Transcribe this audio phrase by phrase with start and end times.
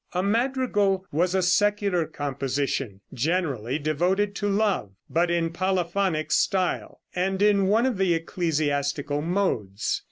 [0.13, 7.39] A madrigal was a secular composition, generally devoted to love, but in polyphonic style, and
[7.39, 9.99] in one of the ecclesiastical modes.